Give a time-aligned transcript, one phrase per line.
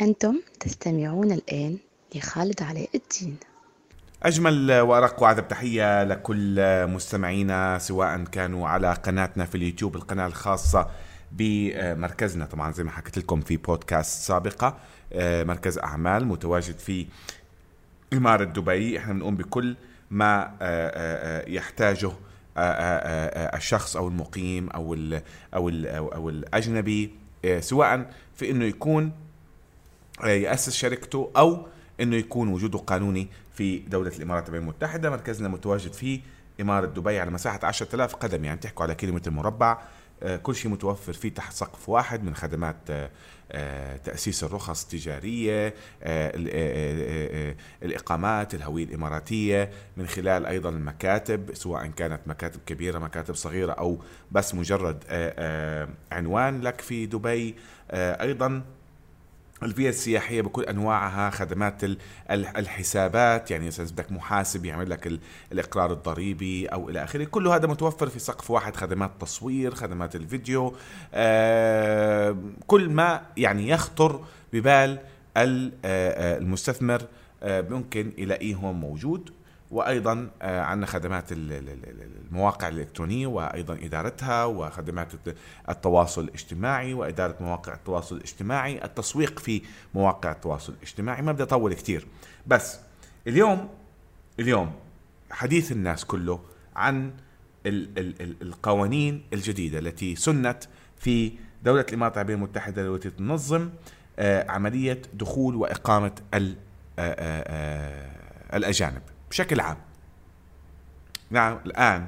[0.00, 1.78] أنتم تستمعون الآن
[2.14, 3.36] لخالد علاء الدين.
[4.22, 10.90] أجمل وأرق وأعذب تحية لكل مستمعينا سواء كانوا على قناتنا في اليوتيوب القناة الخاصة
[11.32, 12.44] بمركزنا.
[12.44, 14.76] طبعا زي ما حكيت لكم في بودكاست سابقة
[15.20, 17.06] مركز أعمال متواجد في
[18.12, 18.98] إمارة دبي.
[18.98, 19.76] إحنا بنقوم بكل
[20.10, 20.54] ما
[21.48, 22.12] يحتاجه
[23.56, 25.22] الشخص أو المقيم أو ال
[25.54, 27.10] أو ال أو الأجنبي
[27.60, 29.12] سواء في إنه يكون
[30.24, 31.66] يأسس شركته أو
[32.00, 36.20] إنه يكون وجوده قانوني في دولة الإمارات العربية المتحدة مركزنا متواجد في
[36.60, 39.78] إمارة دبي على مساحة 10000 قدم يعني تحكوا على كيلومتر مربع.
[40.42, 42.76] كل شيء متوفر فيه تحت سقف واحد من خدمات
[44.04, 45.74] تأسيس الرخص التجارية
[47.82, 54.54] الإقامات الهوية الإماراتية من خلال أيضا المكاتب سواء كانت مكاتب كبيرة مكاتب صغيرة أو بس
[54.54, 55.04] مجرد
[56.12, 57.54] عنوان لك في دبي.
[57.92, 58.62] أيضا
[59.62, 61.80] الفيزا السياحية بكل أنواعها خدمات
[62.30, 65.18] الحسابات يعني إذا بدك محاسب يعمل لك
[65.52, 67.24] الإقرار الضريبي أو إلى آخره.
[67.24, 70.74] كل هذا متوفر في سقف واحد خدمات تصوير خدمات الفيديو
[71.14, 74.98] آه كل ما يعني يخطر ببال
[75.36, 77.02] المستثمر
[77.42, 79.30] آه ممكن يلاقيه هون موجود.
[79.70, 85.12] وأيضا عندنا خدمات المواقع الإلكترونية وأيضا إدارتها وخدمات
[85.68, 89.62] التواصل الاجتماعي وإدارة مواقع التواصل الاجتماعي التسويق في
[89.94, 91.22] مواقع التواصل الاجتماعي.
[91.22, 92.06] ما بدي أطول كثير
[92.46, 92.78] بس
[93.26, 93.68] اليوم
[94.40, 94.72] اليوم
[95.30, 96.40] حديث الناس كله
[96.76, 97.12] عن
[98.42, 100.64] القوانين الجديدة التي سنت
[100.96, 101.32] في
[101.62, 103.70] دولة الإمارات العربية المتحدة التي تنظم
[104.48, 106.12] عملية دخول وإقامة
[108.54, 109.02] الأجانب.
[109.30, 109.76] بشكل عام.
[111.30, 112.06] نعم الآن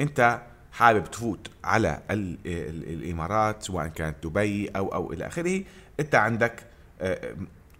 [0.00, 5.64] أنت حابب تفوت على الإمارات سواء كانت دبي أو أو إلى آخره
[6.00, 6.66] أنت عندك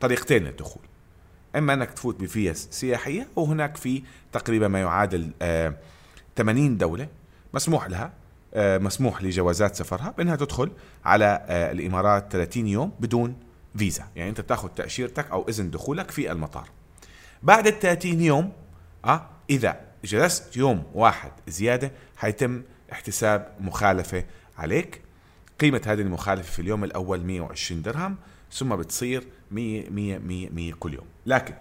[0.00, 0.82] طريقتين للدخول.
[1.56, 4.02] إما أنك تفوت بفيز سياحية وهناك في
[4.32, 5.30] تقريبا ما يعادل
[6.36, 7.08] 80 دولة
[7.54, 8.12] مسموح لها
[8.56, 10.70] مسموح لجوازات سفرها بأنها تدخل
[11.04, 13.36] على الإمارات 30 يوم بدون
[13.76, 14.04] فيزا.
[14.16, 16.68] يعني أنت بتاخذ تأشيرتك أو إذن دخولك في المطار.
[17.42, 18.52] بعد ال 30 يوم
[19.06, 22.62] أه إذا جلست يوم واحد زيادة حيتم
[22.92, 24.24] احتساب مخالفة
[24.58, 25.00] عليك.
[25.60, 28.16] قيمة هذه المخالفة في اليوم الأول 120 درهم
[28.52, 31.06] ثم بتصير 100 100 100 100 كل يوم.
[31.26, 31.54] لكن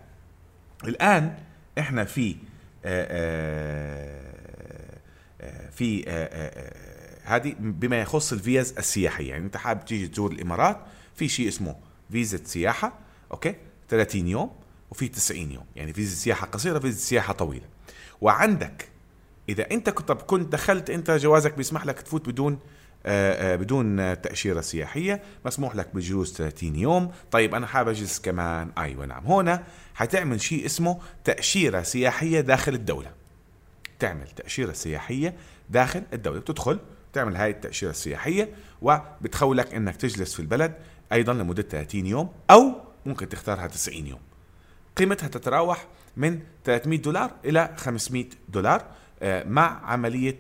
[0.83, 1.37] الآن
[1.79, 2.35] إحنا في
[2.85, 3.07] آآ
[5.41, 6.73] آآ في آآ
[7.23, 9.29] هذه بما يخص الفيز السياحية.
[9.29, 10.79] يعني أنت حابب تيجي تزور الإمارات
[11.15, 11.75] في شيء اسمه
[12.11, 12.99] فيزا سياحة
[13.31, 13.55] okay؟
[13.89, 14.51] 30 يوم.
[14.95, 15.65] وفي 90 يوم.
[15.75, 17.65] يعني فيزا سياحة قصيرة فيزا سياحة طويلة.
[18.21, 18.89] وعندك
[19.49, 22.59] إذا أنت كنت كنت دخلت أنت جوازك بيسمح لك تفوت بدون
[23.05, 27.11] آآ آآ بدون تأشيرة سياحية مسموح لك بجلوس 30 يوم.
[27.31, 28.71] طيب أنا حابب أجلس كمان.
[28.77, 29.25] أيوة نعم.
[29.25, 29.63] هنا
[29.93, 33.11] حتعمل شيء اسمه تأشيرة سياحية داخل الدولة.
[33.99, 35.35] تعمل تأشيرة سياحية
[35.69, 36.39] داخل الدولة.
[36.39, 36.79] بتدخل
[37.13, 38.49] تعمل هاي التأشيرة السياحية
[38.81, 40.73] وبتخولك أنك تجلس في البلد
[41.13, 44.19] أيضا لمدة 30 يوم أو ممكن تختارها 90 يوم.
[44.95, 48.85] قيمتها تتراوح من 300 دولار إلى 500 دولار
[49.23, 50.39] مع عملية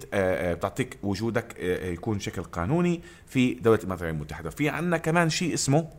[0.53, 4.49] بتعطيك وجودك يكون شكل قانوني في دولة العربية المتحدة.
[4.49, 5.89] في عندنا كمان شيء اسمه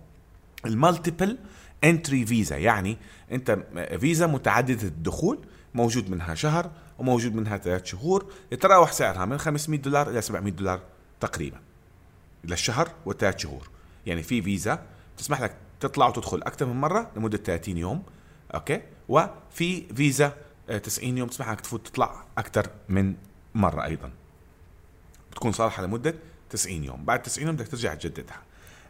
[0.66, 1.38] ال multiple
[1.84, 2.96] entry visa يعني
[3.32, 3.58] أنت
[4.00, 5.38] فيزا متعددة الدخول
[5.74, 10.80] موجود منها شهر وموجود منها ثلاث شهور يتراوح سعرها من 500 دولار إلى 700 دولار
[11.20, 11.58] تقريبا
[12.44, 13.68] للشهر وثلاث شهور.
[14.06, 14.82] يعني في فيزا
[15.18, 18.02] تسمح لك تطلع وتدخل أكثر من مرة لمدة 30 يوم
[18.56, 20.32] أوكي؟ وفي فيزا
[20.82, 23.14] 90 يوم تسمح لك تفوت تطلع أكثر من
[23.54, 24.10] مرة أيضا.
[25.30, 26.14] بتكون صالحة لمدة
[26.50, 27.04] 90 يوم.
[27.04, 28.42] بعد 90 يوم بدك ترجع تجددها.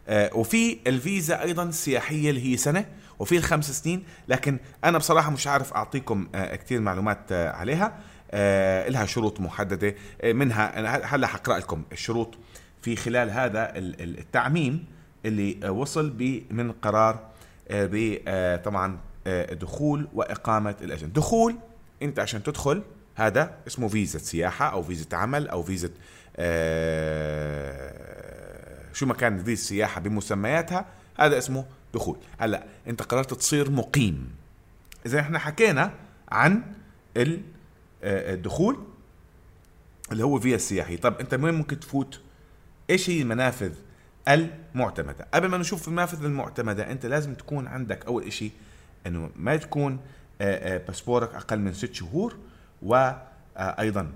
[0.07, 2.85] آه وفي الفيزا أيضا السياحيه اللي هي سنة
[3.19, 4.03] وفي الخمس سنين.
[4.27, 7.99] لكن أنا بصراحة مش عارف أعطيكم آه كثير معلومات آه عليها.
[8.31, 12.37] آه لها شروط محددة آه منها أنا هلأ حقرأ لكم الشروط.
[12.81, 14.85] في خلال هذا التعميم
[15.25, 16.15] اللي وصل
[16.51, 17.27] من قرار
[18.63, 18.99] طبعا
[19.51, 21.55] دخول وإقامة الاجنبي دخول
[22.01, 22.83] أنت عشان تدخل
[23.15, 25.89] هذا اسمه فيزا سياحة أو فيزا عمل أو فيزا
[28.93, 30.85] شو ما كان فيزا سياحة بمسمياتها
[31.19, 32.17] هذا اسمه دخول.
[32.39, 34.29] هلأ أنت قررت تصير مقيم.
[35.05, 35.93] إذا إحنا حكينا
[36.31, 36.63] عن
[38.03, 38.77] الدخول
[40.11, 40.97] اللي هو فيزا سياحي.
[40.97, 42.21] طب أنت وين ممكن تفوت؟
[42.89, 43.71] إيش هي المنافذ
[44.27, 48.51] المعتمدة؟ قبل ما نشوف المنافذ المعتمدة أنت لازم تكون عندك أول شيء
[49.07, 49.99] إنه ما تكون
[50.39, 52.35] باسبورك أقل من ست شهور
[52.81, 54.11] وأيضا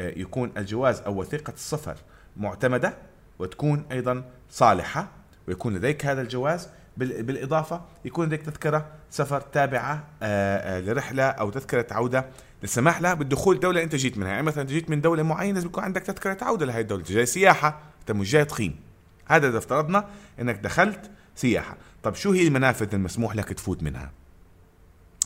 [0.00, 1.96] يكون الجواز أو وثيقة السفر
[2.36, 2.94] معتمدة
[3.38, 5.08] وتكون أيضا صالحة
[5.48, 6.68] ويكون لديك هذا الجواز.
[6.96, 12.26] بال- بالإضافة يكون عندك تذكرة سفر تابعة آه، آه، لرحلة أو تذكرة عودة
[12.62, 14.28] للسماح لها بالدخول دولة أنت جيت منها.
[14.28, 17.02] يعني مثلا جيت من دولة معينة لازم يكون عندك تذكرة عودة لهي الدولة.
[17.02, 18.80] جاي سياحة أنت مش جاي تقيم
[19.26, 20.08] هذا إذا افترضنا
[20.40, 21.76] إنك دخلت سياحة.
[22.02, 24.10] طب شو هي المنافذ المسموح لك تفوت منها؟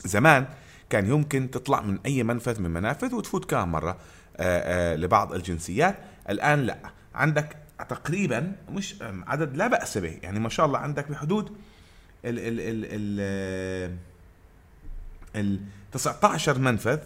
[0.05, 0.47] زمان
[0.91, 3.97] كان يمكن تطلع من أي منفذ من منافذ وتفوت كم مره
[4.37, 5.97] آه، آه، لبعض الجنسيات.
[6.31, 6.79] الآن لا.
[7.15, 7.57] عندك
[7.89, 10.19] تقريبا مش عدد لا بأس به.
[10.23, 11.49] يعني ما شاء الله عندك بحدود
[12.25, 13.97] ال ال ال ال
[15.37, 15.61] ال
[15.93, 16.99] 19 منفذ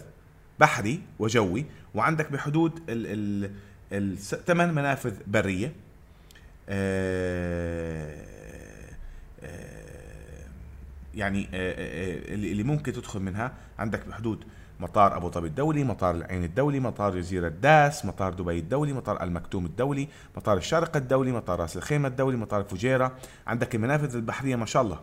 [0.59, 1.65] بحري وجوي
[1.95, 3.51] وعندك بحدود ال
[3.91, 5.67] ال الثمان منافذ برية.
[5.67, 5.75] آه،
[6.69, 8.34] آه،
[11.15, 13.53] يعني آه، آه، اللي اللي ممكن تدخل منها.
[13.79, 14.43] عندك بحدود
[14.79, 19.65] مطار أبو ظبي الدولي، مطار العين الدولي، مطار جزيرة داس، مطار دبي الدولي، مطار المكتوم
[19.65, 20.07] الدولي،
[20.37, 23.11] مطار الشارقه الدولي، مطار راس الخيمة الدولي، مطار فجيره،
[23.47, 24.99] عندك المنافذ البحرية ما شاء الله.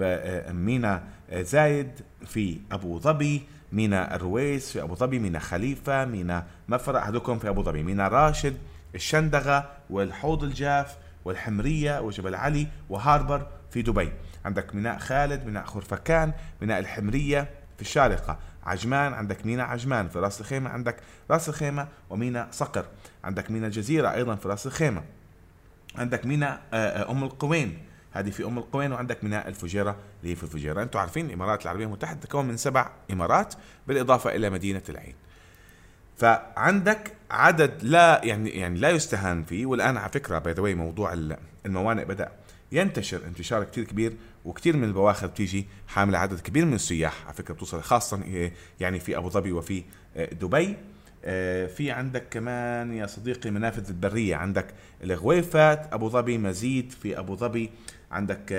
[0.00, 1.90] آه، مينا آه، زايد
[2.26, 7.62] في أبو ظبي، مينا الرويس في أبو ظبي، مينا خليفة، مينا مفرق هذوكم في أبو
[7.62, 8.56] ظبي، مينا راشد،
[8.94, 14.12] الشندغة والحوض الجاف والحمرية وجبل علي و harbour في دبي.
[14.48, 18.38] عندك ميناء خالد ميناء خرفكان ميناء الحمرية في الشارقة.
[18.64, 20.96] عجمان عندك ميناء عجمان في راس الخيمة عندك
[21.30, 22.86] راس الخيمة وميناء صقر.
[23.24, 25.02] عندك ميناء الجزيره أيضا في راس الخيمة.
[25.96, 27.78] عندك ميناء آه، آه، أم القوين.
[28.12, 30.82] هذه في أم القوين وعندك ميناء الفجيرة اللي هي في الفجيرة.
[30.82, 33.54] أنتم عارفين الإمارات العربية المتحده تتكون من سبع إمارات
[33.88, 35.14] بالإضافة إلى مدينة العين.
[36.16, 39.66] فعندك عدد لا يعني يعني لا يستهان فيه.
[39.66, 41.36] والآن على فكرة by the موضوع ال-
[41.66, 42.28] الموانئ بدأ
[42.72, 44.16] ينتشر انتشار كتير كبير.
[44.48, 49.00] وكتير من البواخر بتيجي حاملة عدد كبير من السياح على فكرة بتوصل خاصه إيه، يعني
[49.00, 49.82] في أبو ظبي وفي
[50.16, 50.76] آه، دبي.
[51.24, 54.66] آه، في عندك كمان يا صديقي منافذ البرية عندك
[55.04, 57.70] الغويفات أبو ظبي مزيد في أبو ظبي
[58.10, 58.52] عندك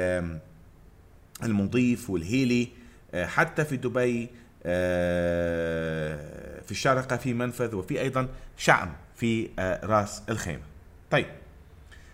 [1.44, 2.68] المضيف والهيلي
[3.14, 4.30] آه، حتى في دبي
[4.66, 8.28] آه، في الشارقة في منفذ وفي أيضا
[8.58, 10.64] شعم في آه، راس الخيمة.
[11.12, 11.26] طيب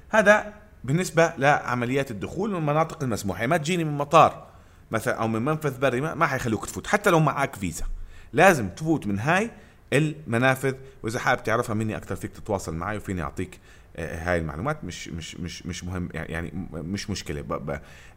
[0.09, 0.53] هذا
[0.85, 4.47] بالنسبة لعمليات الدخول من المناطق المسموحة يعني ما تجيني من مطار
[4.91, 7.85] مثلا أو من منفذ بري ما, حيخلوك تفوت حتى لو معك فيزا.
[8.33, 9.51] لازم تفوت من هاي
[9.93, 10.73] المنافذ
[11.03, 13.59] وإذا حابب تعرفها مني أكثر فيك تتواصل معي وفيني أعطيك
[13.97, 17.61] آه، هاي المعلومات مش مش مش مش مهم يعني مش مشكلة.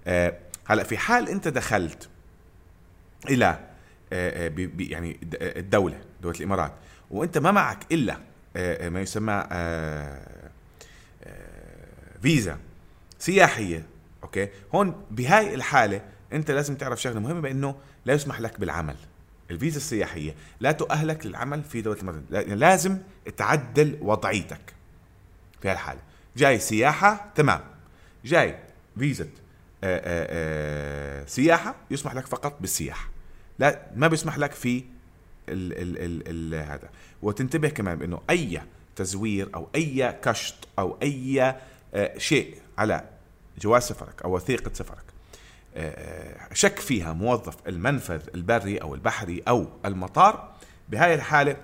[0.06, 0.34] آه،
[0.66, 2.08] هلأ في حال أنت دخلت
[3.30, 3.46] إلى
[4.12, 6.72] آه، آه، يعني آه، الدولة دولة الإمارات
[7.10, 8.16] وأنت ما معك إلا
[8.56, 10.47] آه، آه، ما يسمى آه، آه،
[12.22, 12.58] فيزا
[13.18, 13.86] سياحية
[14.22, 16.00] أوكي؟ هون بهاي الحالة
[16.32, 17.74] أنت لازم تعرف شغلة مهمة بأنه
[18.04, 18.96] لا يسمح لك بالعمل.
[19.50, 22.98] الفيزا السياحية لا تؤهلك للعمل في دولة الامارات لا- لازم
[23.36, 24.74] تعدل وضعيتك
[25.62, 26.00] في هالحاله
[26.36, 27.60] جاي سياحة تمام.
[28.24, 28.58] جاي
[28.98, 29.28] فيزا آه،
[29.84, 33.08] آه، آه، سياحة يسمح لك فقط بالسياحة.
[33.58, 34.84] لا ما بيسمح لك في
[35.48, 36.88] ال ال ال ال هذا.
[37.22, 38.60] وتنتبه كمان بأنه أي
[38.96, 41.54] تزوير أو أي كشط أو أي
[42.16, 43.04] شيء على
[43.60, 45.04] جواز سفرك أو وثيقة سفرك
[45.74, 50.54] آه، شك فيها موظف المنفذ البري أو البحري أو المطار
[50.88, 51.56] بهاي الحالة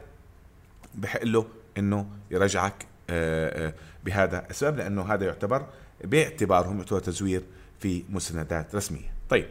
[0.94, 1.46] بحق له
[1.78, 3.74] إنه يرجعك آه، آه،
[4.04, 5.66] بهذا السبب لأنه هذا يعتبر
[6.04, 7.42] باعتبارهم يعتبر تزوير
[7.80, 9.12] في مستندات رسمية.
[9.30, 9.48] طيب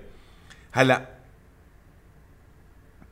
[0.71, 1.07] هلأ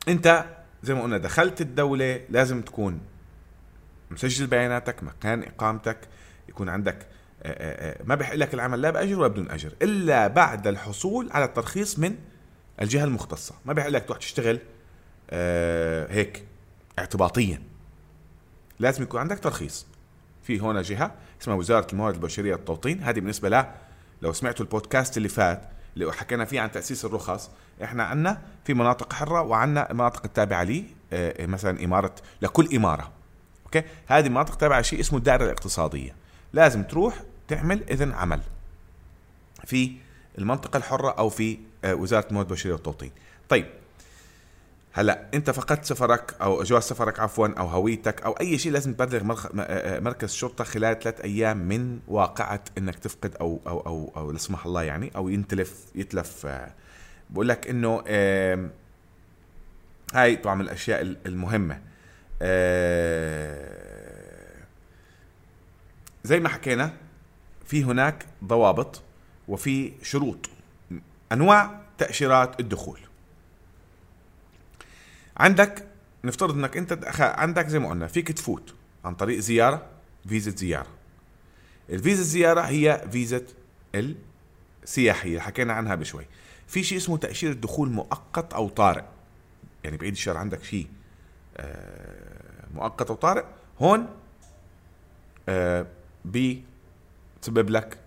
[0.07, 0.45] أنت
[0.83, 3.01] زي ما قلنا دخلت الدولة لازم تكون
[4.11, 5.97] مسجل بياناتك مكان إقامتك
[6.49, 7.20] يكون عندك آه، آه، آه،
[8.03, 12.15] ما بحق لك العمل لا بأجر ولا بدون أجر إلا بعد الحصول على الترخيص من
[12.81, 13.55] الجهة المختصة.
[13.65, 14.59] ما بحق لك تروح تشتغل
[15.29, 16.43] آه، هيك
[16.99, 17.61] اعتباطيا.
[18.79, 19.85] لازم يكون عندك ترخيص.
[20.43, 23.03] في هنا جهة اسمها وزارة الموارد البشرية والتوطين.
[23.03, 23.65] هذه بالنسبة ل
[24.21, 25.61] لو سمعتوا البودكاست اللي فات
[25.93, 27.49] اللي حكينا فيه عن تأسيس الرخص
[27.83, 33.11] إحنا عندنا في مناطق حرة وعندنا المناطق التابعة لي آه، مثلا إمارة لكل إمارة.
[33.65, 36.15] أوكي؟ هذه المناطق تابعه شيء اسمه الدائرة الاقتصادية.
[36.53, 38.41] لازم تروح تعمل إذن عمل
[39.65, 39.91] في
[40.37, 43.11] المنطقة الحرة أو في آه، وزارة الموارد البشرية والتوطين.
[43.49, 43.65] طيب
[44.93, 49.23] هلا أنت فقدت سفرك أو جواز سفرك عفوا أو هويتك أو أي شيء لازم تبلغ
[49.53, 54.31] م- آه، مركز شرطة خلال ثلاث أيام من واقعة إنك تفقد أو أو أو أو
[54.31, 56.73] لا سمح الله يعني أو ينتلف يتلف آه،
[57.29, 58.03] بقول لك إنه
[60.13, 61.81] هاي طبعا من الأشياء ال- المهمة.
[62.41, 63.81] آه،
[66.23, 66.93] زي ما حكينا
[67.71, 69.01] في هناك ضوابط
[69.47, 70.49] وفي شروط
[71.31, 72.99] أنواع تأشيرات الدخول.
[75.37, 75.87] عندك
[76.23, 78.73] نفترض إنك أنت عندك زي ما قلنا فيك تفوت
[79.05, 79.85] عن طريق زيارة
[80.27, 80.87] فيزا زيارة.
[81.89, 83.41] الفيزا الزياره هي فيزا
[83.95, 84.15] ال
[84.85, 86.25] سياحيه حكينا عنها بشوي.
[86.67, 89.03] في شيء اسمه تاشيره دخول مؤقت أو طارئ.
[89.83, 90.87] يعني بعيد الشر عندك شيء
[91.57, 93.43] آه، مؤقت أو طارئ
[93.79, 94.07] هون
[95.49, 95.85] آه،
[97.41, 97.97] بتسبب لك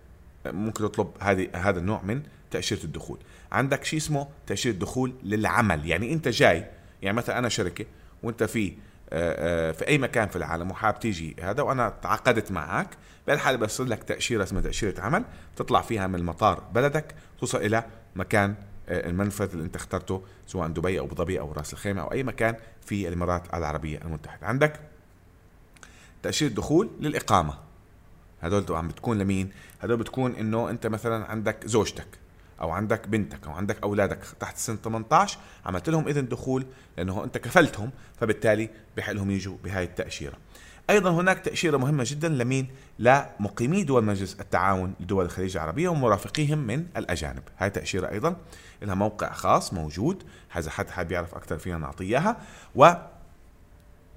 [0.47, 3.19] ممكن تطلب هذه هذا النوع من تأشيرة الدخول.
[3.53, 5.87] عندك شيء اسمه تأشيرة دخول للعمل.
[5.87, 6.67] يعني انت جاي
[7.03, 7.85] يعني مثلا أنا شركة
[8.23, 8.73] وانت في
[9.11, 12.89] آه، في أي مكان في العالم وحاب تيجي هذا وأنا تعاقدت معك
[13.27, 15.25] بهالحاله بيصير لك تأشيرة اسمها تأشيرة عمل
[15.57, 17.85] تطلع فيها من المطار بلدك توصل إلى
[18.17, 18.55] مكان
[18.89, 22.23] آه، المنفذ اللي انت اخترته سواء دبي أو أبو ظبي أو راس الخيمة أو أي
[22.23, 24.47] مكان في الإمارات العربية المتحدة.
[24.47, 24.81] عندك
[26.23, 27.55] تأشيرة دخول للإقامة.
[28.47, 32.07] هدول عم بتكون لمين؟ هدول بتكون إنه أنت مثلا عندك زوجتك
[32.61, 37.39] أو عندك بنتك أو عندك أولادك تحت سن 18 عملت لهم إذن دخول لأنه أنت
[37.39, 40.35] كفلتهم فبالتالي بحق لهم يجوا بهاي التأشيرة.
[40.91, 46.87] أيضا هناك تأشيرة مهمة جدا لمين؟ لمقيمي دول مجلس التعاون لدول الخليج العربية ومرافقيهم من
[46.97, 47.43] الأجانب.
[47.59, 48.37] هاي تأشيرة أيضا
[48.83, 50.23] لها موقع خاص موجود
[50.57, 52.37] اذا حد حاب يعرف أكثر فينا نعطيه إياها.
[52.75, 52.93] و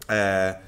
[0.09, 0.59] آه،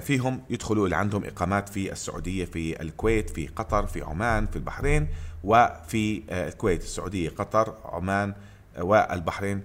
[0.00, 5.08] فيهم يدخلوا اللي عندهم إقامات في السعودية في الكويت في قطر في عمان في البحرين
[5.44, 8.34] وفي الكويت السعودية قطر عمان
[8.78, 9.62] والبحرين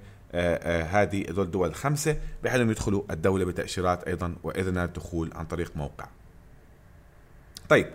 [0.89, 6.07] هذه دول الدول الخمسة بحيث يدخلوا الدولة بتأشيرات أيضا واذنات دخول عن طريق موقع.
[7.69, 7.87] طيب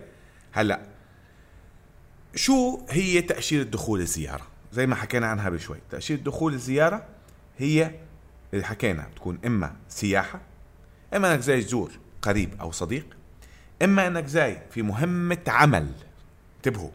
[0.51, 0.81] هلأ
[2.35, 7.05] شو هي تاشيره دخول الزيارة؟ زي ما حكينا عنها بشوي تاشيره دخول الزيارة
[7.57, 7.91] هي
[8.53, 10.41] اللي حكينا بتكون إما سياحة
[11.15, 11.91] إما إنك جاي تزور
[12.21, 13.05] قريب أو صديق
[13.81, 15.91] إما إنك جاي في مهمة عمل.
[16.57, 16.89] انتبهوا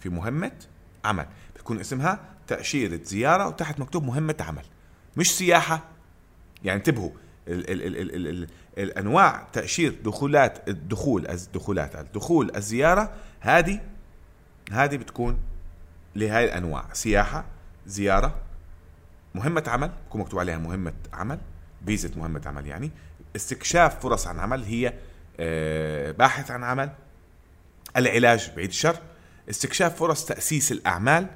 [0.00, 0.52] في مهمة
[1.04, 1.26] عمل.
[1.54, 4.64] بتكون اسمها تأشيرة زيارة وتحت مكتوب مهمة عمل
[5.16, 5.82] مش سياحة.
[6.64, 7.10] يعني انتبهوا
[7.48, 8.48] ال ال ال ال ال
[8.78, 13.80] الأنواع تأشير دخولات الدخول الدخولات الدخول الزيارة هذه
[14.72, 15.38] هذه بتكون
[16.16, 16.84] لهذه الأنواع.
[16.92, 17.44] سياحة
[17.86, 18.34] زيارة
[19.34, 21.38] مهمة عمل بكون مكتوب عليها مهمة عمل
[21.86, 22.90] فيزة مهمة عمل يعني.
[23.36, 24.94] استكشاف فرص عن عمل هي
[25.40, 26.90] آه، باحث عن عمل
[27.96, 28.96] العلاج بعيد الشر
[29.50, 31.26] استكشاف فرص تأسيس الأعمال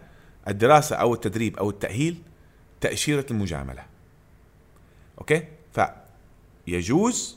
[0.49, 2.23] الدراسة أو التدريب أو التأهيل
[2.81, 3.85] تأشيرة المجاملة.
[5.19, 5.45] أوكي؟
[6.67, 7.37] فيجوز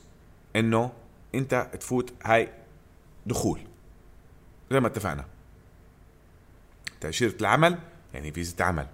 [0.56, 0.92] إنه
[1.36, 2.50] أنت تفوت هاي
[3.26, 3.60] دخول.
[4.72, 5.26] زي ما اتفقنا.
[7.02, 7.78] تأشيرة العمل
[8.14, 8.88] يعني فيزة عمل.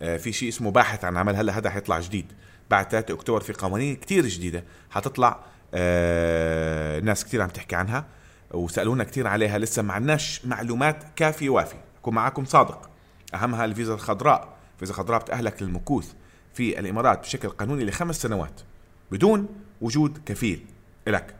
[0.00, 2.32] آه، في شيء اسمه باحث عن عمل هلا هذا حيطلع جديد.
[2.70, 4.64] بعد 3 اكتوبر في قوانين كتير جديدة.
[4.90, 5.40] حتطلع
[5.74, 8.04] آه ناس كتير عم تحكي عنها
[8.50, 9.58] وسألونا كتير عليها.
[9.58, 11.84] لسه ما عندناش معلومات كافية وافية.
[12.00, 12.90] اكون معكم صادق.
[13.34, 14.56] أهمها الفيزا الخضراء.
[14.74, 16.12] الفيزا الخضراء بتأهلك للمكوث
[16.54, 18.60] في الإمارات بشكل قانوني لخمس سنوات
[19.10, 19.48] بدون
[19.80, 20.66] وجود كفيل
[21.06, 21.34] لك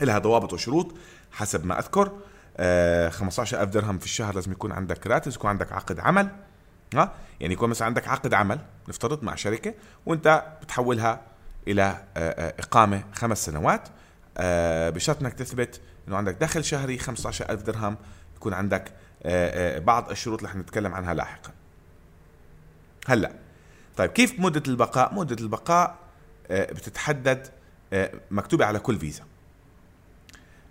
[0.00, 0.94] لها ضوابط وشروط
[1.32, 2.12] حسب ما أذكر.
[3.10, 6.28] 15000 آه، درهم في الشهر لازم يكون عندك راتب يكون عندك عقد عمل.
[6.94, 9.74] ها؟ يعني يكون مثلا عندك عقد عمل نفترض مع شركة
[10.06, 11.20] وانت بتحولها
[11.68, 13.88] إلى آه، آه، إقامة خمس سنوات
[14.94, 17.96] بشرط إنك تثبت إنه عندك دخل شهري 15000 درهم
[18.36, 18.92] يكون عندك
[19.78, 21.50] بعض الشروط اللي حنتكلم عنها لاحقا.
[23.06, 23.32] هلأ
[23.96, 25.98] طيب كيف مدة البقاء؟ مدة البقاء
[26.50, 27.48] بتتحدد
[28.30, 29.24] مكتوبة على كل فيزا.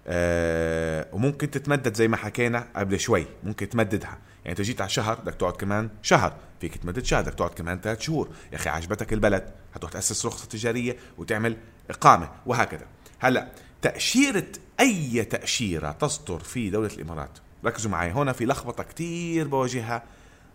[0.08, 4.18] آه وممكن تتمدد زي ما حكينا قبل شوي ممكن تمددها.
[4.46, 6.34] يعني انت جيت على شهر بدك تقعد كمان شهر.
[6.62, 8.30] فيك تمدد شهر بدك تقعد كمان ثلاث شهور.
[8.52, 11.58] يا أخي عجبتك البلد حتروح تأسس رخصة تجارية وتعمل
[11.90, 12.86] إقامة وهكذا.
[13.20, 14.48] هلأ تأشيرة
[14.80, 17.30] أي تأشيرة تصدر في دولة الإمارات؟
[17.66, 20.04] ركزوا معي هنا في لخبطة كتير بواجهها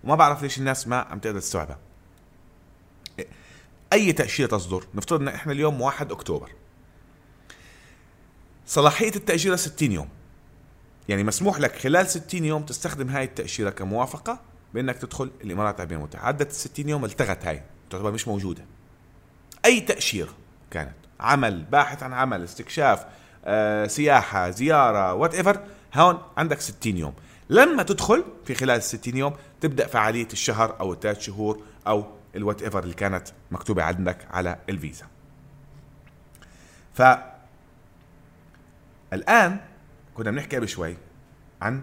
[0.05, 1.79] وما بعرف ليش الناس ما عم تقدر تستوعبها.
[3.93, 6.51] أي تأشيرة تصدر؟ نفترض إن إحنا اليوم 1 أكتوبر.
[8.67, 10.09] صلاحية التأشيرة 60 يوم.
[11.09, 14.41] يعني مسموح لك خلال 60 يوم تستخدم هاي التأشيرة كموافقة
[14.75, 16.27] بأنك تدخل الإمارات العربية المتحدة.
[16.27, 18.65] عدت ال 60 يوم التغت هاي تعتبر مش موجودة.
[19.65, 20.35] أي تأشيرة
[20.71, 23.07] كانت عمل باحث عن عمل استكشاف
[23.45, 25.61] آه، سياحة زيارة whatever
[25.95, 27.15] هون عندك 60 يوم.
[27.51, 32.63] لما تدخل في خلال ال 60 يوم تبدأ فعالية الشهر أو الثلاث شهور أو ال
[32.63, 35.07] whatever اللي كانت مكتوبة عندك على الفيزا.
[36.95, 37.03] ف
[39.13, 39.61] الآن
[40.21, 40.97] كنا بنحكي قبل شوي
[41.63, 41.81] عن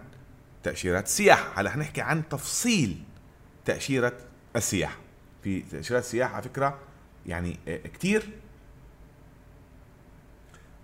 [0.62, 3.02] تأشيرات السياحة هلأ حنحكي عن تفصيل
[3.64, 4.12] تأشيرة
[4.56, 4.96] السياحة.
[5.42, 6.78] في تأشيرات السياحة على فكرة
[7.26, 8.28] يعني آه، كتير.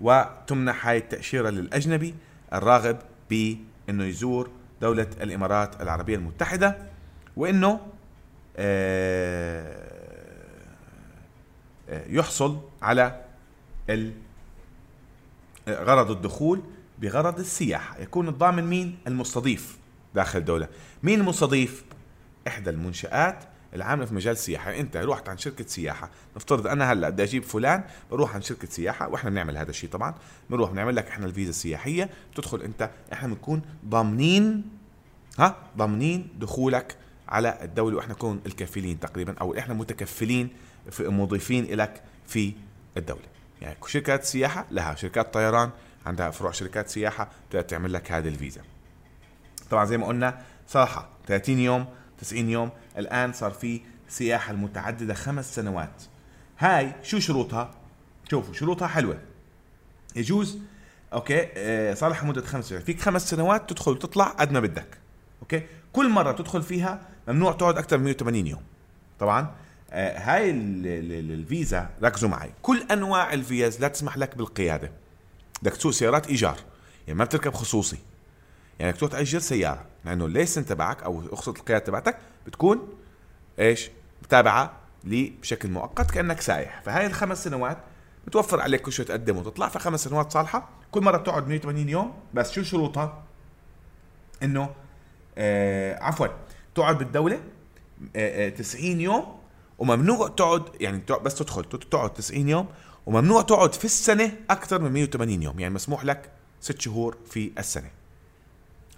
[0.00, 2.14] وتمنح هاي التأشيرة للأجنبي
[2.52, 2.98] الراغب
[3.30, 6.78] بأنه يزور دولة الإمارات العربية المتحدة
[7.36, 7.80] وأنه
[8.56, 9.94] آه،
[11.88, 13.24] آه، يحصل على
[15.68, 16.62] غرض الدخول
[16.98, 17.98] بغرض السياحة.
[17.98, 19.78] يكون الضامن مين؟ المستضيف
[20.14, 20.68] داخل الدولة.
[21.02, 21.84] مين المستضيف؟
[22.48, 24.70] إحدى المنشآت العاملة في مجال السياحة.
[24.70, 26.10] يعني أنت رحت عن شركة سياحة.
[26.36, 30.14] نفترض أنا هلأ بدي أجيب فلان بروح عن شركة سياحة وإحنا بنعمل هذا الشيء طبعا.
[30.50, 32.10] بنروح بنعمل لك إحنا الفيزا السياحية.
[32.32, 34.64] بتدخل أنت إحنا بنكون ضامنين
[35.38, 36.96] ها؟ ضامنين دخولك
[37.28, 40.48] على الدولة وإحنا نكون الكفيلين تقريبا أو إحنا متكفلين
[40.90, 42.52] في مضيفين لك في
[42.96, 43.22] الدولة.
[43.62, 45.70] يعني شركات سياحة لها شركات طيران
[46.06, 48.60] عندها فروع شركات سياحة بتقدر تعمل لك هذه الفيزا.
[49.70, 51.86] طبعا زي ما قلنا صراحة 30 يوم
[52.18, 56.02] 90 يوم الآن صار في سياحة المتعددة خمس سنوات.
[56.58, 57.70] هاي شو شروطها؟
[58.30, 59.18] شوفوا شروطها حلوة.
[60.16, 60.58] يجوز
[61.12, 62.84] okay آه، صالحها مده خمس سنوات.
[62.84, 64.98] فيك خمس سنوات تدخل وتطلع قد ما بدك.
[65.42, 68.62] okay؟ كل مرة تدخل فيها ممنوع تقعد أكثر من 180 يوم.
[69.18, 69.50] طبعا
[69.90, 72.50] آه، هاي الفيزا ركزوا معي.
[72.62, 74.90] كل أنواع الفيز لا تسمح لك بالقيادة.
[75.64, 76.56] بدك تسوق سيارات إيجار.
[77.06, 77.98] يعني ما بتركب خصوصي.
[78.78, 79.86] يعني بدك تروح تأجر سيارة.
[80.04, 82.16] لأنه الليسن تبعك أو رخصه القيادة تبعتك
[82.46, 82.88] بتكون
[83.58, 83.90] إيش؟
[84.22, 86.82] متابعة لي بشكل مؤقت كأنك سايح.
[86.82, 87.78] فهاي الخمس سنوات
[88.26, 89.68] بتوفر عليك كل شوي تقدم وتطلع.
[89.68, 90.70] فخمس سنوات صالحة.
[90.90, 92.14] كل مرة بتقعد 180 يوم.
[92.34, 93.22] بس شو شروطها؟
[94.42, 94.70] إنه
[95.38, 96.26] آه عفوا
[96.74, 97.40] تقعد بالدولة
[98.16, 99.38] آه 90 آه، يوم.
[99.78, 102.68] وممنوع تقعد يعني بس تدخل تقعد 90 يوم.
[103.06, 106.30] وممنوع تقعد في السنة أكثر من 180 يوم يعني مسموح لك
[106.60, 107.90] ست شهور في السنة.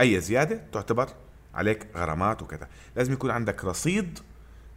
[0.00, 1.08] أي زيادة تعتبر
[1.54, 2.68] عليك غرامات وكذا.
[2.96, 4.18] لازم يكون عندك رصيد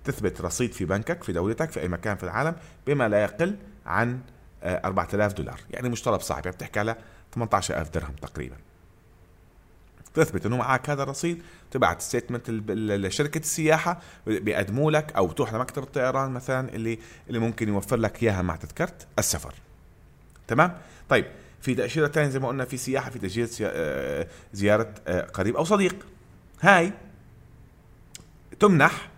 [0.04, 2.56] تثبت رصيد في بنكك في دولتك في أي مكان في العالم
[2.88, 4.20] بما لا يقل عن
[4.64, 5.60] 4000 آه، دولار.
[5.72, 6.96] يعني مش طلب يعني بتحكي على
[7.34, 8.56] 18000 درهم تقريبا.
[10.14, 16.32] تثبت إنه معك هذا الرصيد تبعت ستيتمنت لشركة السياحة بيقدموا لك أو بتروح لمكتب الطيران
[16.32, 19.54] مثلا اللي اللي ممكن يوفر لك إياها مع تذكرة السفر.
[20.48, 20.78] تمام؟
[21.10, 21.26] طيب
[21.62, 25.64] في تأشيرة ثانية زي ما قلنا في سياحة في تأشيرة آه، زيارة آه، قريب أو
[25.64, 26.06] صديق.
[26.62, 26.94] هاي
[28.60, 29.10] تمنح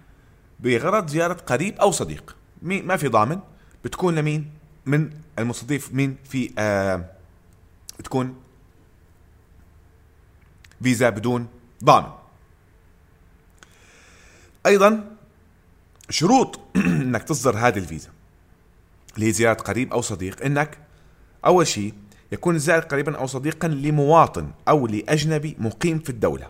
[0.59, 2.35] بغرض زيارة قريب أو صديق.
[2.61, 3.39] ما في ضامن.
[3.85, 4.51] بتكون لمين؟
[4.85, 5.93] من المستضيف.
[5.93, 7.05] مين؟ في آه
[10.83, 11.47] فيزا بدون
[11.83, 12.11] ضامن.
[14.65, 15.15] أيضا
[16.09, 18.09] شروط إنك تصدر هذه الفيزا
[19.17, 20.45] زياره قريب أو صديق.
[20.45, 20.77] إنك
[21.45, 21.93] أول شيء
[22.31, 26.49] يكون الزائر قريبا أو صديقا لمواطن أو لأجنبي مقيم في الدولة.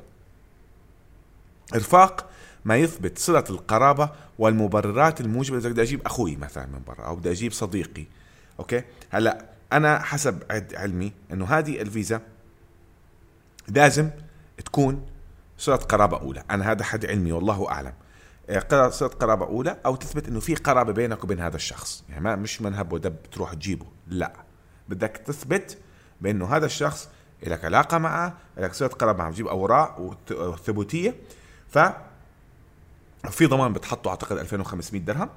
[1.75, 2.29] إرفاق
[2.65, 5.57] ما يثبت صلة القرابة والمبررات الموجبة.
[5.57, 8.05] إذا بدي أجيب أخوي مثلا من برا أو بدي أجيب صديقي
[8.59, 12.21] أوكي؟ هلأ أنا حسب علمي إنه هذه الفيزا
[13.75, 14.09] لازم
[14.65, 15.05] تكون
[15.57, 16.43] صلة قرابة أولى.
[16.51, 17.93] أنا هذا حد علمي والله أعلم.
[18.49, 22.03] آه، صلة قرابة أولى أو تثبت إنه في قرابة بينك وبين هذا الشخص.
[22.09, 23.85] يعني ما مش منهب ودب تروح تجيبه.
[24.07, 24.33] لا.
[24.89, 25.77] بدك تثبت
[26.21, 27.09] بأنه هذا الشخص
[27.47, 29.29] لك علاقة معه لك صلة قرابة معه.
[29.29, 31.15] بتجيب أوراق وثبوتية
[31.69, 31.79] ف
[33.29, 35.29] في ضمان بتحطه أعتقد 2500 درهم.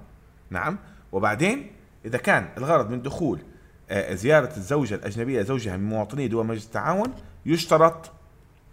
[0.51, 0.79] نعم.
[1.13, 1.73] وبعدين
[2.05, 3.41] إذا كان الغرض من دخول
[3.91, 7.13] آه، زيارة الزوجة الأجنبية زوجها من مواطني دول مجلس التعاون
[7.47, 8.13] يشترط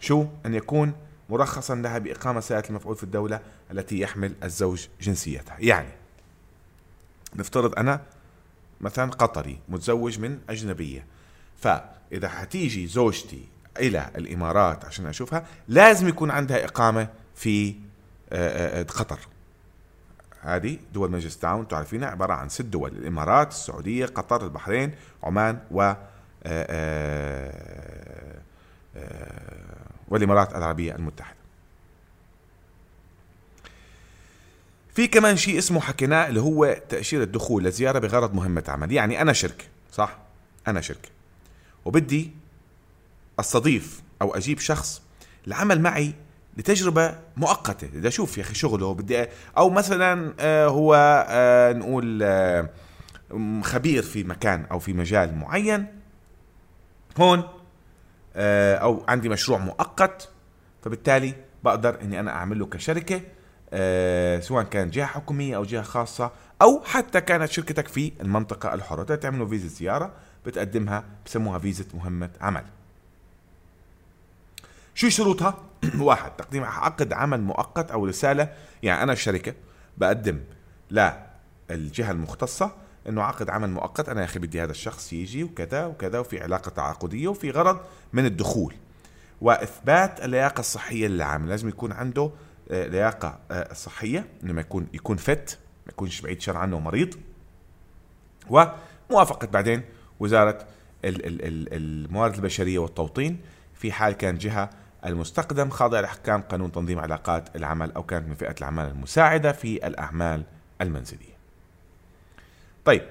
[0.02, 0.94] شو؟ أن يكون
[1.30, 3.40] مرخصا لها بإقامة سيادة المفعول في الدولة
[3.72, 5.56] التي يحمل الزوج جنسيتها.
[5.60, 5.90] يعني
[7.36, 8.02] نفترض أنا
[8.82, 11.06] مثلا قطري متزوج من أجنبية.
[11.58, 13.48] فإذا حتيجي زوجتي
[13.80, 17.76] إلى الإمارات عشان أشوفها لازم يكون عندها إقامة في
[18.34, 19.20] آه، آه، قطر.
[20.42, 24.92] هذه دول مجلس التعاون تعرفينها عبارة عن ست دول الإمارات السعودية قطر البحرين
[25.24, 25.94] عمان و
[26.44, 27.52] آه،
[30.12, 31.42] والإمارات العربية المتحدة.
[34.94, 38.92] في كمان شيء اسمه حكيناه اللي هو تأشيرة دخول لزيارة بغرض مهمة عمل.
[38.92, 40.18] يعني أنا شركة صح؟
[40.68, 41.10] أنا شركة.
[41.86, 42.32] وبدي
[43.40, 45.02] أستضيف أو أجيب شخص
[45.48, 46.14] لعمل معي
[46.58, 47.88] لتجربة مؤقتة.
[47.88, 49.26] بدي أشوف يا أخي شغله بدي
[49.58, 50.96] أو مثلا آه، هو
[51.30, 52.70] آه، نقول آه،
[53.64, 55.86] خبير في مكان أو في مجال معين.
[57.18, 57.61] هون
[58.36, 60.30] أو عندي مشروع مؤقت
[60.84, 63.22] فبالتالي بقدر إني أنا أعمل له كشركة
[64.42, 69.16] سواء كان جهة حكومية أو جهة خاصة أو حتى كانت شركتك في المنطقة الحرة.
[69.16, 70.14] تعملوا فيزا زيارة
[70.46, 72.64] بتقدمها بسموها فيزا مهمة عمل.
[74.96, 75.64] شو شروطها؟
[76.00, 78.54] واحد تقديم عقد عمل مؤقت أو رسالة.
[78.84, 79.54] يعني أنا الشركة
[79.98, 80.40] بقدم
[80.92, 82.72] للجهة المختصة
[83.10, 86.70] إنه عقد عمل مؤقت أنا يا أخي بدي هذا الشخص يجي وكذا وكذا وفي علاقة
[86.70, 87.80] تعاقدية وفي غرض
[88.14, 88.76] من الدخول.
[89.42, 92.32] وإثبات اللياقة الصحية للعامل لازم يكون عنده
[92.72, 97.16] آه، لياقة آه، صحية إنه ما يكون يكون فت ما يكونش بعيد شر عنه مريض
[98.50, 99.82] وموافقة بعدين
[100.20, 100.68] وزارة
[101.06, 103.42] الموارد البشرية والتوطين.
[103.74, 104.70] في حال كان جهة
[105.06, 110.44] المستقدم خاضع لأحكام قانون تنظيم علاقات العمل أو كانت من فئة الأعمال المساعدة في الأعمال
[110.82, 111.31] المنزلية.
[112.86, 113.02] طيب.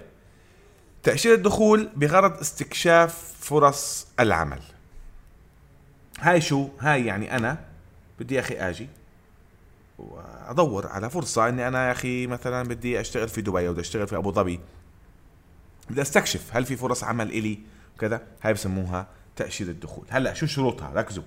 [1.02, 4.61] تأشيرة الدخول بغرض استكشاف فرص العمل.
[6.20, 7.64] هاي شو؟ هاي يعني أنا
[8.20, 8.88] بدي يا أخي أجي
[9.98, 14.06] وأدور على فرصة إني أنا يا أخي مثلا بدي أشتغل في دبي أو بدي أشتغل
[14.06, 14.61] في أبو ظبي.
[15.90, 17.59] بدي أستكشف هل في فرص عمل إلي؟
[17.96, 19.06] وكذا هاي بسموها
[19.37, 20.04] تأشيرة الدخول.
[20.09, 21.24] هلأ شو شروطها؟ ركزوا.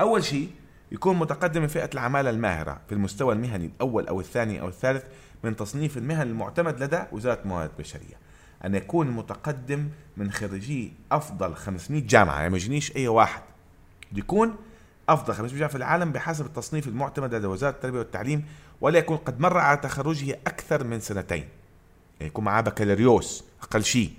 [0.00, 0.50] أول شيء
[0.92, 5.04] يكون متقدم من فئة العمالة الماهرة في المستوى المهني الأول أو الثاني أو الثالث
[5.44, 8.14] من تصنيف المهن المعتمد لدى وزارة الموارد البشرية.
[8.64, 13.42] أن يكون متقدم من خريجي أفضل 500 جامعة يعني ما يجينيش أي واحد.
[14.12, 14.56] يكون
[15.08, 18.44] أفضل 500 جامعة في العالم بحسب التصنيف المعتمد لدى وزارة التربية والتعليم
[18.80, 21.48] ولا يكون قد مر على تخرجه أكثر من سنتين.
[22.20, 24.12] يعني يكون معاه بكالوريوس أقل شيء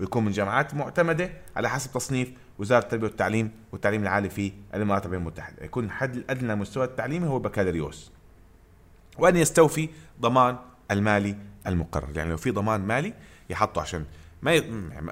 [0.00, 5.18] ويكون من جامعات معتمدة على حسب تصنيف وزارة التربية والتعليم والتعليم العالي في الإمارات العربية
[5.18, 5.64] المتحدة.
[5.64, 8.10] يكون الحد الأدنى مستوى التعليمي هو بكالوريوس.
[9.18, 9.88] وأن يستوفي
[10.20, 10.58] ضمان
[10.90, 11.36] المالي
[11.66, 12.16] المقرر.
[12.16, 13.14] يعني لو في ضمان مالي
[13.50, 14.04] يحطه عشان
[14.42, 14.60] ما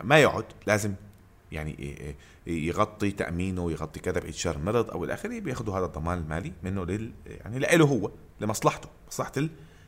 [0.03, 0.95] ما يقعد لازم
[1.53, 2.15] يعني
[2.47, 7.13] يغطي تأمينه ويغطي كذا شهر مرض أو إلى آخره بيأخذوا هذا الضمان المالي منه لل
[7.27, 9.33] يعني له هو لمصلحته مصلحة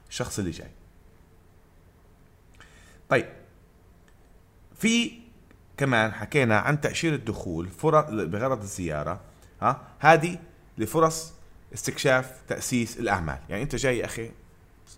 [0.08, 0.70] الشخص اللي جاي.
[3.08, 3.26] طيب
[4.74, 5.21] في
[5.76, 9.20] كمان حكينا عن تأشيرة دخول فرص بغرض الزيارة
[9.62, 10.38] ها؟ هذه
[10.78, 11.32] لفرص
[11.74, 13.38] استكشاف تأسيس الأعمال.
[13.48, 14.30] يعني أنت جاي أخي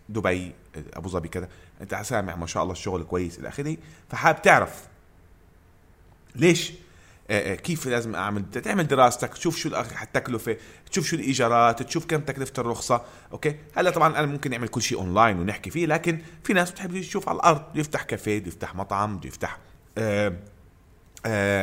[0.08, 0.52] دبي
[0.94, 1.48] أبو ظبي كذا
[1.80, 3.76] أنت سامع ما شاء الله الشغل كويس إلى آخره
[4.08, 4.88] فحاب تعرف
[6.36, 6.72] ليش
[7.30, 9.68] آه، آه، كيف لازم أعمل؟ تعمل دراستك تشوف شو
[10.02, 10.56] التكلفة
[10.90, 14.98] تشوف شو الإيجارات تشوف كم تكلفة الرخصة okay؟ هلا طبعا أنا ممكن نعمل كل شيء
[14.98, 18.74] اونلاين ونحكي فيه لكن في ناس بتحب تشوف على الأرض بده يفتح كافيه بده يفتح
[18.74, 19.58] مطعم بده يفتح
[19.98, 20.32] آه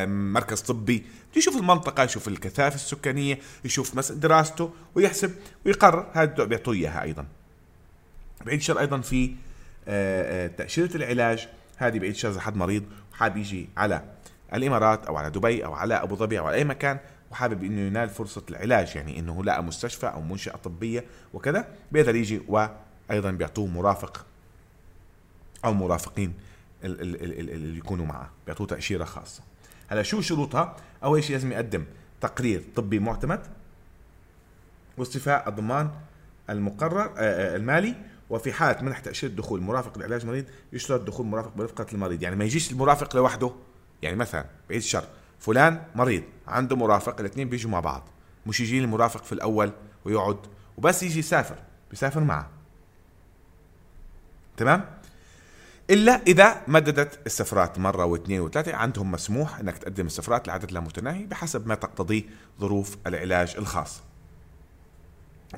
[0.06, 1.04] مركز طبي
[1.36, 5.34] يشوف المنطقة يشوف الكثافة السكانية يشوف مثلا دراسته ويحسب
[5.66, 6.06] ويقرر.
[6.12, 7.26] هذا بيعطوه إياها أيضا.
[8.46, 9.34] بعيد الشر أيضا في
[9.88, 11.48] آه تأشيرة العلاج.
[11.76, 14.04] هذه بعيد الشر إذا حد مريض وحاب يجي على
[14.54, 16.98] الإمارات أو على دبي أو على أبو ظبي أو على أي مكان
[17.30, 18.96] وحابب إنه ينال فرصة العلاج.
[18.96, 24.26] يعني إنه لقى مستشفى أو منشأة طبية وكذا بيقدر يجي وأيضا بيعطوه مرافق
[25.64, 26.34] أو مرافقين
[26.84, 28.30] اللي يكونوا معه.
[28.46, 29.42] بيعطوه تأشيرة خاصة.
[29.88, 31.84] هلا شو شروطها؟ أول شيء لازم يقدم
[32.20, 33.40] تقرير طبي معتمد
[34.98, 35.90] واستيفاء الضمان
[36.50, 37.94] المقرر آه، آه، المالي
[38.30, 42.22] وفي حالة منح تأشيرة دخول مرافق لعلاج مريض يشترط دخول مرافق برفقة المريض.
[42.22, 43.52] يعني ما يجيش المرافق لوحده.
[44.02, 45.04] يعني مثلا بعيد الشر
[45.38, 48.08] فلان مريض عنده مرافق الاثنين بيجوا مع بعض.
[48.46, 49.72] مش يجي المرافق في الأول
[50.04, 50.38] ويقعد
[50.76, 51.56] وبس يجي يسافر
[51.90, 52.50] بيسافر معه.
[54.56, 54.84] تمام؟
[55.92, 58.74] إلا إذا مددت السفرات مرة واثنين وثلاثة.
[58.74, 62.22] عندهم مسموح إنك تقدم السفرات لعدد لا متناهي بحسب ما تقتضيه
[62.60, 64.02] ظروف العلاج الخاص.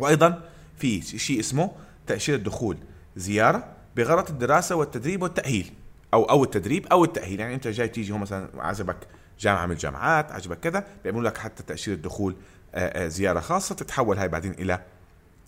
[0.01, 0.43] وأيضا
[0.79, 1.71] في شيء اسمه
[2.07, 2.77] تأشيرة دخول
[3.17, 5.73] زيارة بغرض الدراسة والتدريب والتأهيل
[6.15, 7.41] أو أو التدريب أو التأهيل.
[7.41, 8.97] يعني أنت جاي تيجي هو مثلا عجبك
[9.41, 12.37] جامعة من الجامعات عجبك كذا بيعملوا لك حتى تأشيرة دخول
[12.75, 13.75] آه، آه، زيارة خاصة.
[13.75, 14.81] تتحول هاي بعدين إلى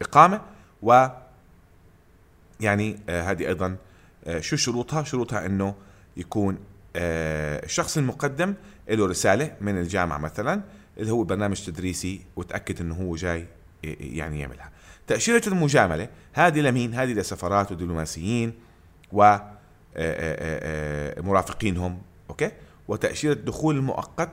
[0.02, 0.40] إقامة
[0.82, 1.06] و
[2.60, 3.76] يعني آه، هذه أيضا
[4.40, 5.74] شو شروطها؟ شروطها إنه
[6.16, 6.58] يكون
[6.96, 8.54] الشخص المقدم
[8.88, 10.62] له رسالة من الجامعة مثلا
[10.98, 13.46] اللي هو برنامج تدريسي وتأكد إنه هو جاي
[14.00, 14.70] يعني يعملها.
[15.06, 18.54] تأشيرة المجاملة هذه لمين؟ هذه لسفارات ودبلوماسيين
[19.12, 19.40] و آه،
[19.96, 22.50] آه، آه، مرافقينهم أوكي؟
[22.88, 24.30] وتأشيرة دخول المؤقت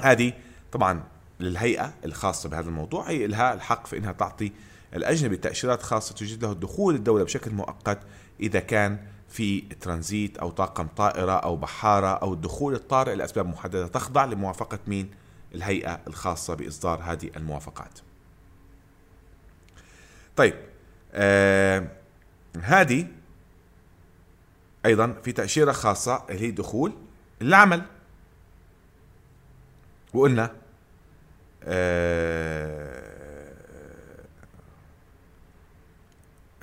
[0.00, 0.32] هذه
[0.72, 1.02] طبعا
[1.40, 4.52] للهيئة الخاصة بهذا الموضوع هي لها الحق في إنها تعطي
[4.94, 7.98] الأجنبي تاشيرات خاصة تجد له دخول الدولة بشكل مؤقت
[8.40, 14.24] إذا كان في ترانزيت أو طاقم طائرة أو بحارة أو الدخول الطارئ لأسباب محددة تخضع
[14.24, 15.10] لموافقة مين؟
[15.54, 17.98] الهيئة الخاصة بإصدار هذه الموافقات.
[20.36, 20.54] طيب
[21.12, 21.88] آه
[22.62, 23.06] هذه
[24.86, 26.92] أيضا في تأشيرة خاصة اللي هي دخول
[27.42, 27.82] العمل
[30.14, 30.52] وقلنا
[31.64, 33.03] آه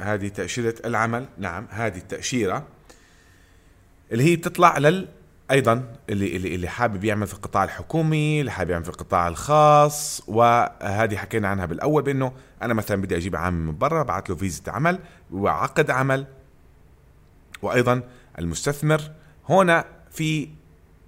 [0.02, 1.26] هذه تأشيرة العمل.
[1.38, 2.68] نعم هذه التأشيرة
[4.12, 5.08] اللي هي بتطلع لل
[5.52, 10.24] أيضا اللي اللي اللي حابب يعمل في القطاع الحكومي اللي حابب يعمل في القطاع الخاص.
[10.28, 14.72] وهذه حكينا عنها بالأول بأنه أنا مثلا بدي أجيب عامل من برا بعث له فيزا
[14.72, 15.00] عمل
[15.32, 16.28] وعقد عمل.
[17.62, 18.02] وأيضا
[18.40, 19.02] المستثمر
[19.50, 20.50] هنا في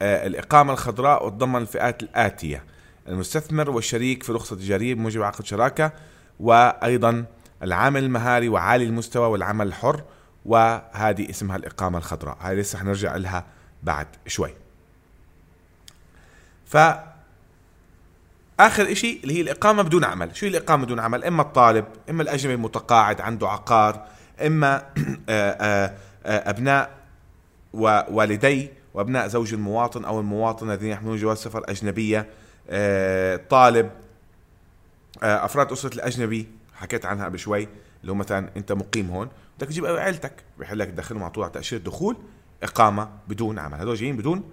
[0.01, 2.63] آه، الإقامة الخضراء وتضمن الفئات الآتية.
[3.08, 5.91] المستثمر والشريك في رخصة تجارية بموجب عقد شراكة.
[6.39, 7.25] وأيضا
[7.63, 10.04] العامل المهاري وعالي المستوى والعمل الحر
[10.45, 12.38] وهذه اسمها الإقامة الخضراء.
[12.41, 13.45] هاي لسه حنرجع لها
[13.84, 14.54] بعد شوي.
[16.65, 16.78] ف
[18.60, 20.36] آخر إشي اللي هي الإقامة بدون عمل.
[20.36, 24.08] شو هي الإقامة بدون عمل؟ إما الطالب إما الأجنبي المتقاعد عنده عقار
[24.41, 24.76] إما
[25.30, 25.93] آه، آه،
[26.26, 26.89] آه، أبناء
[27.73, 32.28] ووالدي وأبناء زوج المواطن أو المواطن الذين يحملون جواز سفر أجنبية
[33.49, 33.91] طالب
[35.23, 36.47] أفراد أسرة الأجنبي
[36.84, 37.67] حكيت عنها قبل شوي
[38.02, 42.17] اللي هو مثلا أنت مقيم هون بدك تجيب عيلتك بحل لك تدخلهم على تأشيرة دخول
[42.63, 43.78] إقامة بدون عمل.
[43.78, 44.43] هذول جايين بدون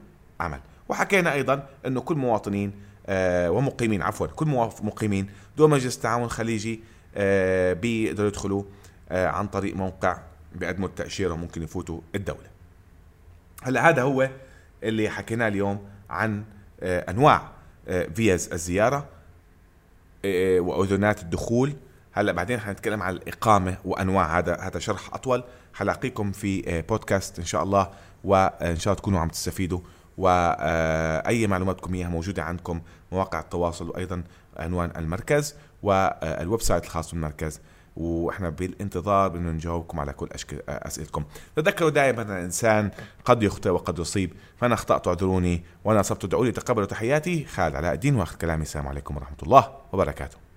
[0.40, 0.60] عمل.
[0.88, 2.72] وحكينا أيضا إنه كل مواطنين
[3.06, 4.46] آه ومقيمين عفوا كل
[4.82, 6.80] مقيمين دول مجلس التعاون الخليجي
[7.14, 8.62] آه بيقدروا يدخلوا
[9.08, 10.18] آه عن طريق موقع
[10.54, 12.50] بيقدموا التأشيرة وممكن يفوتوا الدولة.
[13.62, 14.30] هلأ هذا هو
[14.82, 16.44] اللي حكيناه اليوم عن
[16.80, 17.50] آه أنواع
[17.88, 19.08] آه فيز الزيارة
[20.24, 21.72] آه واذونات الدخول
[22.12, 24.38] هلا بعدين حنتكلم عن الإقامة وأنواع.
[24.38, 25.44] هذا هذا شرح أطول
[25.74, 27.90] حلاقيكم في بودكاست إن شاء الله
[28.24, 29.80] وإن شاء الله تكونوا عم تستفيدوا.
[30.18, 32.80] واي معلوماتكم إياها موجودة عندكم
[33.12, 34.22] مواقع التواصل وأيضا
[34.56, 37.60] عنوان المركز وال website الخاص بالمركز.
[37.96, 40.28] وإحنا بالانتظار انه نجاوبكم على كل
[40.68, 41.24] أسئلتكم.
[41.56, 42.90] تذكروا دائما إن الإنسان
[43.24, 44.32] قد يخطئ وقد يصيب.
[44.56, 47.44] فانا أخطأت اعذروني وأنا أصبت ادعوا لي تقبلوا تحياتي.
[47.44, 48.62] خالد علاء الدين واخذ كلامي.
[48.62, 50.49] السلام عليكم ورحمة الله وبركاته.